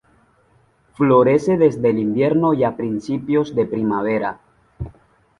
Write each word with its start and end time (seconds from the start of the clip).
Florece 0.95 1.57
desde 1.59 1.91
el 1.91 1.99
invierno 1.99 2.55
y 2.55 2.63
a 2.63 2.75
principios 2.75 3.53
de 3.53 3.67
primavera. 3.67 4.41